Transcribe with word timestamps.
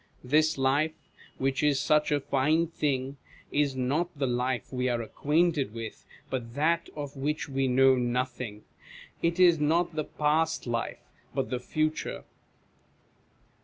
This 0.23 0.57
life, 0.57 0.95
which 1.37 1.61
is 1.61 1.79
such 1.79 2.11
a 2.11 2.19
fine 2.19 2.65
thing, 2.65 3.17
is 3.51 3.75
not 3.75 4.09
the 4.17 4.25
life 4.25 4.73
we 4.73 4.89
are 4.89 4.99
acquainted 4.99 5.75
with, 5.75 6.07
but 6.31 6.55
that 6.55 6.89
of 6.95 7.15
which 7.15 7.47
we 7.47 7.67
know 7.67 7.93
nothing; 7.95 8.63
it 9.21 9.39
is 9.39 9.59
not 9.59 9.93
the 9.95 10.03
past 10.05 10.65
life, 10.65 11.03
but 11.35 11.51
the 11.51 11.59
future. 11.59 12.23